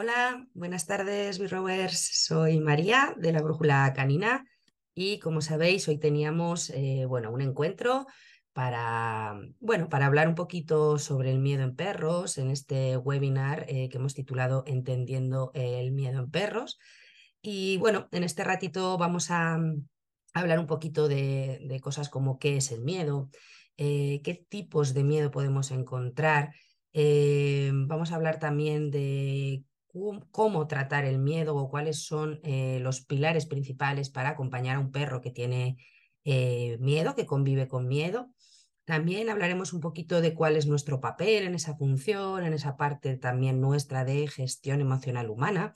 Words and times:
Hola, 0.00 0.46
buenas 0.54 0.86
tardes, 0.86 1.50
Rowers. 1.50 1.98
Soy 2.24 2.60
María 2.60 3.16
de 3.16 3.32
la 3.32 3.42
Brújula 3.42 3.92
Canina 3.96 4.46
y 4.94 5.18
como 5.18 5.40
sabéis, 5.40 5.88
hoy 5.88 5.98
teníamos 5.98 6.70
eh, 6.70 7.04
bueno, 7.04 7.32
un 7.32 7.40
encuentro 7.40 8.06
para, 8.52 9.40
bueno, 9.58 9.88
para 9.88 10.06
hablar 10.06 10.28
un 10.28 10.36
poquito 10.36 10.98
sobre 10.98 11.32
el 11.32 11.40
miedo 11.40 11.64
en 11.64 11.74
perros 11.74 12.38
en 12.38 12.52
este 12.52 12.96
webinar 12.96 13.64
eh, 13.66 13.88
que 13.88 13.96
hemos 13.98 14.14
titulado 14.14 14.62
Entendiendo 14.68 15.50
el 15.54 15.90
miedo 15.90 16.20
en 16.20 16.30
perros. 16.30 16.78
Y 17.42 17.78
bueno, 17.78 18.06
en 18.12 18.22
este 18.22 18.44
ratito 18.44 18.98
vamos 18.98 19.32
a, 19.32 19.58
hablar 20.32 20.60
un 20.60 20.68
poquito 20.68 21.08
de, 21.08 21.80
cosas 21.82 22.08
como 22.08 22.38
qué 22.38 22.58
es 22.58 22.70
el 22.70 22.82
miedo, 22.84 23.30
eh, 23.76 24.20
qué 24.22 24.46
tipos 24.48 24.94
de 24.94 25.02
miedo 25.02 25.32
podemos 25.32 25.72
encontrar. 25.72 26.52
vamos 26.94 28.12
a 28.12 28.14
hablar 28.14 28.38
también 28.38 28.92
de 28.92 29.64
cómo 30.30 30.66
tratar 30.66 31.04
el 31.04 31.18
miedo 31.18 31.56
o 31.56 31.70
cuáles 31.70 32.04
son 32.04 32.40
eh, 32.42 32.78
los 32.80 33.00
pilares 33.00 33.46
principales 33.46 34.10
para 34.10 34.30
acompañar 34.30 34.76
a 34.76 34.80
un 34.80 34.92
perro 34.92 35.20
que 35.20 35.30
tiene 35.30 35.78
eh, 36.24 36.76
miedo, 36.80 37.14
que 37.14 37.26
convive 37.26 37.68
con 37.68 37.86
miedo. 37.86 38.30
También 38.84 39.28
hablaremos 39.28 39.72
un 39.72 39.80
poquito 39.80 40.20
de 40.20 40.34
cuál 40.34 40.56
es 40.56 40.66
nuestro 40.66 41.00
papel 41.00 41.44
en 41.44 41.54
esa 41.54 41.76
función, 41.76 42.44
en 42.44 42.54
esa 42.54 42.76
parte 42.76 43.16
también 43.16 43.60
nuestra 43.60 44.04
de 44.04 44.26
gestión 44.28 44.80
emocional 44.80 45.28
humana. 45.28 45.74